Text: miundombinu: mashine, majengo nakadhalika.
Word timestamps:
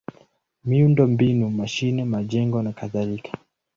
miundombinu: 0.65 1.45
mashine, 1.59 2.05
majengo 2.05 2.61
nakadhalika. 2.61 3.37